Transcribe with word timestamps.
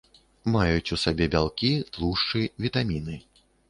Маюць 0.55 0.93
у 0.95 0.99
сабе 1.03 1.29
бялкі, 1.37 1.71
тлушчы, 1.93 2.45
вітаміны. 2.69 3.25